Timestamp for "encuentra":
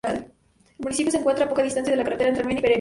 1.19-1.45